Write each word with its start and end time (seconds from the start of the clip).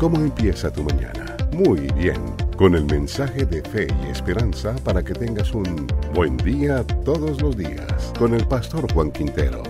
¿Cómo 0.00 0.16
empieza 0.16 0.72
tu 0.72 0.82
mañana? 0.82 1.36
Muy 1.52 1.80
bien. 1.94 2.16
Con 2.56 2.74
el 2.74 2.86
mensaje 2.86 3.44
de 3.44 3.60
fe 3.60 3.86
y 4.02 4.10
esperanza 4.10 4.74
para 4.76 5.04
que 5.04 5.12
tengas 5.12 5.52
un 5.52 5.86
buen 6.14 6.38
día 6.38 6.82
todos 7.04 7.42
los 7.42 7.54
días. 7.54 8.10
Con 8.18 8.32
el 8.32 8.48
pastor 8.48 8.90
Juan 8.94 9.10
Quintero. 9.10 9.62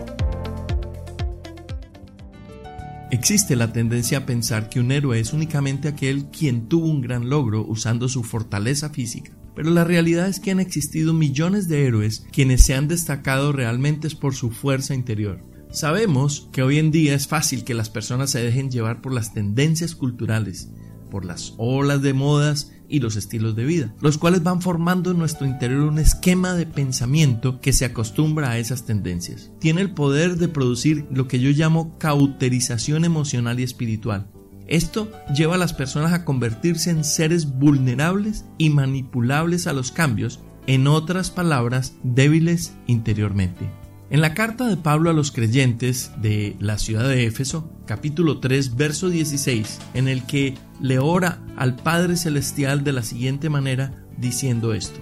Existe 3.11 3.57
la 3.57 3.73
tendencia 3.73 4.19
a 4.19 4.27
pensar 4.27 4.69
que 4.69 4.79
un 4.79 4.93
héroe 4.93 5.19
es 5.19 5.33
únicamente 5.33 5.89
aquel 5.89 6.27
quien 6.27 6.69
tuvo 6.69 6.87
un 6.87 7.01
gran 7.01 7.29
logro 7.29 7.67
usando 7.67 8.09
su 8.09 8.23
fortaleza 8.23 8.91
física. 8.91 9.33
Pero 9.57 9.71
la 9.71 9.83
realidad 9.83 10.29
es 10.29 10.39
que 10.39 10.53
han 10.53 10.61
existido 10.61 11.13
millones 11.13 11.67
de 11.67 11.89
héroes 11.89 12.25
quienes 12.31 12.63
se 12.63 12.77
han 12.77 12.87
destacado 12.87 13.51
realmente 13.51 14.09
por 14.11 14.37
su 14.37 14.53
fuerza 14.53 14.95
interior. 14.95 15.50
Sabemos 15.73 16.49
que 16.51 16.63
hoy 16.63 16.79
en 16.79 16.91
día 16.91 17.15
es 17.15 17.29
fácil 17.29 17.63
que 17.63 17.75
las 17.75 17.91
personas 17.91 18.31
se 18.31 18.43
dejen 18.43 18.73
llevar 18.73 19.01
por 19.01 19.13
las 19.13 19.33
tendencias 19.33 19.95
culturales, 19.95 20.69
por 21.13 21.25
las 21.25 21.55
olas 21.59 22.03
de 22.03 22.13
modas 22.13 22.73
y 22.89 22.99
los 22.99 23.15
estilos 23.15 23.55
de 23.55 23.65
vida, 23.65 23.95
los 24.01 24.19
cuales 24.19 24.43
van 24.43 24.63
formando 24.63 25.13
en 25.13 25.19
nuestro 25.19 25.47
interior 25.47 25.83
un 25.83 26.01
esquema 26.01 26.55
de 26.55 26.67
pensamiento 26.67 27.61
que 27.61 27.73
se 27.73 27.85
acostumbra 27.85 28.51
a 28.51 28.59
esas 28.59 28.85
tendencias. 28.85 29.53
Tiene 29.61 29.81
el 29.81 29.95
poder 29.95 30.39
de 30.39 30.49
producir 30.49 31.07
lo 31.13 31.29
que 31.29 31.39
yo 31.39 31.51
llamo 31.51 31.97
cauterización 31.99 33.05
emocional 33.05 33.61
y 33.61 33.63
espiritual. 33.63 34.27
Esto 34.67 35.11
lleva 35.33 35.55
a 35.55 35.59
las 35.59 35.73
personas 35.73 36.13
a 36.13 36.25
convertirse 36.25 36.91
en 36.91 37.05
seres 37.05 37.47
vulnerables 37.59 38.45
y 38.59 38.71
manipulables 38.71 39.69
a 39.69 39.73
los 39.73 39.93
cambios, 39.93 40.41
en 40.67 40.89
otras 40.89 41.31
palabras, 41.31 41.95
débiles 42.03 42.75
interiormente. 42.87 43.80
En 44.11 44.21
la 44.21 44.35
carta 44.35 44.67
de 44.67 44.77
Pablo 44.77 45.09
a 45.09 45.13
los 45.13 45.31
creyentes 45.31 46.11
de 46.21 46.57
la 46.59 46.79
ciudad 46.79 47.09
de 47.09 47.27
Éfeso, 47.27 47.71
capítulo 47.87 48.41
3, 48.41 48.75
verso 48.75 49.09
16, 49.09 49.79
en 49.95 50.09
el 50.09 50.25
que 50.25 50.57
le 50.81 50.99
ora 50.99 51.39
al 51.57 51.77
Padre 51.77 52.17
Celestial 52.17 52.83
de 52.83 52.91
la 52.91 53.05
siguiente 53.05 53.49
manera, 53.51 54.05
diciendo 54.19 54.75
esto, 54.75 54.99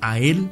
a 0.00 0.20
Él 0.20 0.48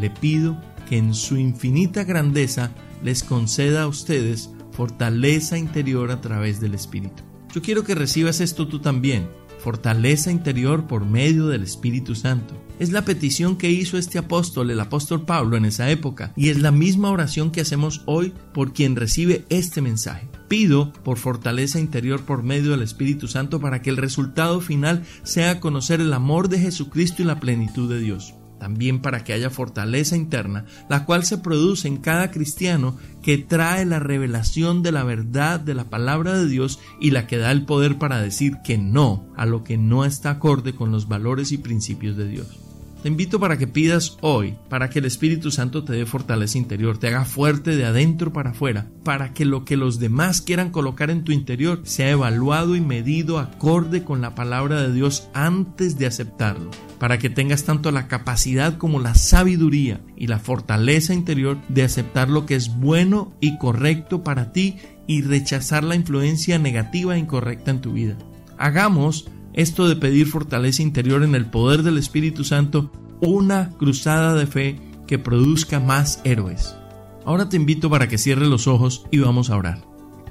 le 0.00 0.08
pido 0.08 0.56
que 0.88 0.98
en 0.98 1.14
su 1.14 1.36
infinita 1.36 2.04
grandeza 2.04 2.70
les 3.02 3.24
conceda 3.24 3.82
a 3.82 3.88
ustedes 3.88 4.50
fortaleza 4.70 5.58
interior 5.58 6.12
a 6.12 6.20
través 6.20 6.60
del 6.60 6.74
Espíritu. 6.74 7.27
Yo 7.54 7.62
quiero 7.62 7.82
que 7.82 7.94
recibas 7.94 8.40
esto 8.40 8.68
tú 8.68 8.78
también, 8.78 9.28
fortaleza 9.58 10.30
interior 10.30 10.86
por 10.86 11.06
medio 11.06 11.48
del 11.48 11.62
Espíritu 11.62 12.14
Santo. 12.14 12.54
Es 12.78 12.92
la 12.92 13.04
petición 13.04 13.56
que 13.56 13.70
hizo 13.70 13.98
este 13.98 14.18
apóstol, 14.18 14.70
el 14.70 14.78
apóstol 14.78 15.24
Pablo, 15.24 15.56
en 15.56 15.64
esa 15.64 15.90
época, 15.90 16.32
y 16.36 16.50
es 16.50 16.60
la 16.60 16.70
misma 16.70 17.10
oración 17.10 17.50
que 17.50 17.62
hacemos 17.62 18.02
hoy 18.06 18.34
por 18.52 18.72
quien 18.72 18.96
recibe 18.96 19.44
este 19.48 19.80
mensaje. 19.80 20.28
Pido 20.46 20.92
por 20.92 21.18
fortaleza 21.18 21.80
interior 21.80 22.22
por 22.24 22.42
medio 22.42 22.70
del 22.70 22.82
Espíritu 22.82 23.28
Santo 23.28 23.60
para 23.60 23.82
que 23.82 23.90
el 23.90 23.96
resultado 23.96 24.60
final 24.60 25.04
sea 25.22 25.58
conocer 25.58 26.00
el 26.00 26.12
amor 26.12 26.48
de 26.48 26.60
Jesucristo 26.60 27.22
y 27.22 27.24
la 27.24 27.40
plenitud 27.40 27.90
de 27.90 28.00
Dios 28.00 28.34
también 28.58 29.00
para 29.00 29.24
que 29.24 29.32
haya 29.32 29.50
fortaleza 29.50 30.16
interna, 30.16 30.64
la 30.88 31.04
cual 31.04 31.24
se 31.24 31.38
produce 31.38 31.88
en 31.88 31.98
cada 31.98 32.30
cristiano 32.30 32.96
que 33.22 33.38
trae 33.38 33.84
la 33.84 33.98
revelación 33.98 34.82
de 34.82 34.92
la 34.92 35.04
verdad 35.04 35.60
de 35.60 35.74
la 35.74 35.84
palabra 35.84 36.38
de 36.38 36.48
Dios 36.48 36.78
y 37.00 37.10
la 37.10 37.26
que 37.26 37.38
da 37.38 37.50
el 37.50 37.64
poder 37.64 37.98
para 37.98 38.20
decir 38.20 38.56
que 38.64 38.78
no 38.78 39.26
a 39.36 39.46
lo 39.46 39.64
que 39.64 39.76
no 39.76 40.04
está 40.04 40.30
acorde 40.30 40.74
con 40.74 40.90
los 40.90 41.08
valores 41.08 41.52
y 41.52 41.58
principios 41.58 42.16
de 42.16 42.28
Dios. 42.28 42.67
Invito 43.08 43.40
para 43.40 43.56
que 43.56 43.66
pidas 43.66 44.18
hoy, 44.20 44.54
para 44.68 44.90
que 44.90 44.98
el 44.98 45.06
Espíritu 45.06 45.50
Santo 45.50 45.82
te 45.82 45.94
dé 45.94 46.04
fortaleza 46.04 46.58
interior, 46.58 46.98
te 46.98 47.06
haga 47.06 47.24
fuerte 47.24 47.74
de 47.74 47.86
adentro 47.86 48.34
para 48.34 48.50
afuera, 48.50 48.86
para 49.02 49.32
que 49.32 49.46
lo 49.46 49.64
que 49.64 49.78
los 49.78 49.98
demás 49.98 50.42
quieran 50.42 50.70
colocar 50.70 51.08
en 51.08 51.24
tu 51.24 51.32
interior 51.32 51.80
sea 51.84 52.10
evaluado 52.10 52.76
y 52.76 52.82
medido 52.82 53.38
acorde 53.38 54.04
con 54.04 54.20
la 54.20 54.34
palabra 54.34 54.82
de 54.82 54.92
Dios 54.92 55.30
antes 55.32 55.96
de 55.96 56.04
aceptarlo, 56.04 56.70
para 56.98 57.18
que 57.18 57.30
tengas 57.30 57.64
tanto 57.64 57.90
la 57.92 58.08
capacidad 58.08 58.76
como 58.76 59.00
la 59.00 59.14
sabiduría 59.14 60.02
y 60.14 60.26
la 60.26 60.38
fortaleza 60.38 61.14
interior 61.14 61.56
de 61.70 61.84
aceptar 61.84 62.28
lo 62.28 62.44
que 62.44 62.56
es 62.56 62.76
bueno 62.76 63.32
y 63.40 63.56
correcto 63.56 64.22
para 64.22 64.52
ti 64.52 64.76
y 65.06 65.22
rechazar 65.22 65.82
la 65.82 65.94
influencia 65.94 66.58
negativa 66.58 67.16
e 67.16 67.20
incorrecta 67.20 67.70
en 67.70 67.80
tu 67.80 67.94
vida. 67.94 68.18
Hagamos 68.58 69.30
esto 69.52 69.88
de 69.88 69.96
pedir 69.96 70.26
fortaleza 70.26 70.82
interior 70.82 71.22
en 71.22 71.34
el 71.34 71.46
poder 71.46 71.82
del 71.82 71.98
Espíritu 71.98 72.44
Santo, 72.44 72.92
una 73.20 73.70
cruzada 73.70 74.34
de 74.34 74.46
fe 74.46 74.80
que 75.06 75.18
produzca 75.18 75.80
más 75.80 76.20
héroes. 76.24 76.76
Ahora 77.24 77.48
te 77.48 77.56
invito 77.56 77.90
para 77.90 78.08
que 78.08 78.18
cierres 78.18 78.48
los 78.48 78.66
ojos 78.66 79.06
y 79.10 79.18
vamos 79.18 79.50
a 79.50 79.56
orar. 79.56 79.84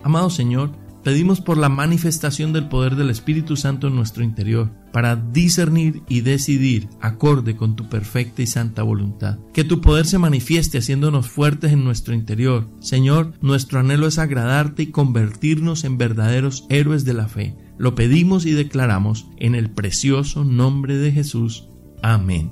Amado 0.04 0.30
Señor, 0.30 0.72
pedimos 1.04 1.42
por 1.42 1.58
la 1.58 1.70
manifestación 1.70 2.54
del 2.54 2.70
poder 2.70 2.96
del 2.96 3.10
Espíritu 3.10 3.56
Santo 3.56 3.88
en 3.88 3.96
nuestro 3.96 4.24
interior, 4.24 4.72
para 4.92 5.16
discernir 5.16 6.02
y 6.10 6.22
decidir 6.22 6.90
acorde 7.02 7.56
con 7.56 7.76
tu 7.76 7.88
perfecta 7.88 8.42
y 8.42 8.48
santa 8.48 8.84
voluntad. 8.84 9.38
Que 9.54 9.64
tu 9.64 9.80
poder 9.80 10.06
se 10.06 10.18
manifieste 10.18 10.80
haciéndonos 10.80 11.28
fuertes 11.28 11.72
en 11.72 11.84
nuestro 11.84 12.14
interior. 12.14 12.68
Señor, 12.80 13.34
nuestro 13.42 13.80
anhelo 13.80 14.08
es 14.08 14.18
agradarte 14.18 14.84
y 14.84 14.88
convertirnos 14.88 15.84
en 15.84 15.98
verdaderos 15.98 16.66
héroes 16.70 17.06
de 17.06 17.14
la 17.14 17.28
fe. 17.28 17.56
Lo 17.78 17.96
pedimos 17.96 18.46
y 18.46 18.52
declaramos 18.52 19.28
en 19.38 19.56
el 19.56 19.70
precioso 19.70 20.44
nombre 20.44 20.98
de 20.98 21.12
Jesús. 21.12 21.70
Amén. 22.02 22.52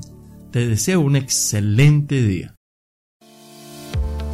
Te 0.52 0.68
deseo 0.68 1.02
un 1.02 1.16
excelente 1.16 2.22
día. 2.22 2.56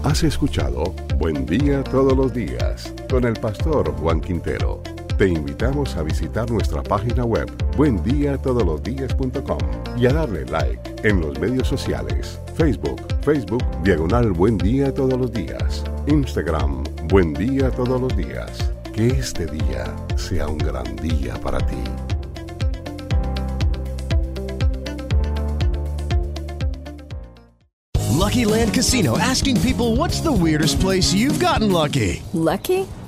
Has 0.03 0.23
escuchado 0.23 0.95
Buen 1.17 1.45
Día 1.45 1.83
Todos 1.83 2.17
los 2.17 2.33
Días 2.33 2.93
con 3.09 3.23
el 3.23 3.33
pastor 3.33 3.91
Juan 3.97 4.19
Quintero. 4.19 4.81
Te 5.17 5.27
invitamos 5.29 5.95
a 5.95 6.01
visitar 6.01 6.49
nuestra 6.49 6.81
página 6.81 7.23
web 7.23 7.47
buendiatodolosdias.com 7.77 9.59
y 9.97 10.07
a 10.07 10.13
darle 10.13 10.45
like 10.45 11.07
en 11.07 11.21
los 11.21 11.39
medios 11.39 11.67
sociales, 11.67 12.39
Facebook, 12.55 12.99
Facebook 13.21 13.63
Diagonal 13.83 14.31
Buen 14.31 14.57
Día 14.57 14.91
Todos 14.91 15.19
los 15.19 15.31
Días, 15.31 15.83
Instagram 16.07 16.83
Buen 17.07 17.33
Día 17.33 17.69
Todos 17.69 18.01
los 18.01 18.17
Días. 18.17 18.71
Que 19.01 19.07
este 19.07 19.47
día 19.47 19.83
sea 20.15 20.47
un 20.47 20.59
gran 20.59 20.95
día 20.97 21.33
para 21.41 21.57
ti. 21.57 21.75
Lucky 28.11 28.45
Land 28.45 28.75
Casino 28.75 29.17
asking 29.17 29.59
people 29.61 29.95
what's 29.95 30.21
the 30.21 30.31
weirdest 30.31 30.79
place 30.79 31.11
you've 31.15 31.39
gotten 31.39 31.71
lucky? 31.71 32.21
Lucky? 32.33 32.85